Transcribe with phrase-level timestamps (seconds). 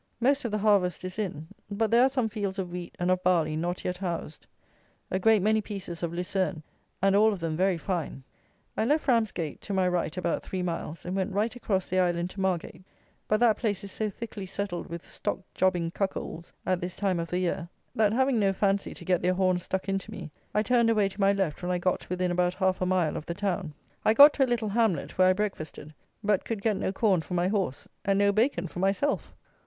[0.19, 3.21] Most of the harvest is in; but there are some fields of wheat and of
[3.21, 4.47] barley not yet housed.
[5.11, 6.63] A great many pieces of lucerne,
[7.03, 8.23] and all of them very fine.
[8.75, 12.31] I left Ramsgate to my right about three miles, and went right across the island
[12.31, 12.83] to Margate;
[13.27, 17.27] but that place is so thickly settled with stock jobbing cuckolds, at this time of
[17.27, 20.89] the year, that, having no fancy to get their horns stuck into me, I turned
[20.89, 23.75] away to my left when I got within about half a mile of the town.
[24.03, 25.93] I got to a little hamlet, where I breakfasted;
[26.23, 29.35] but could get no corn for my horse, and no bacon for myself!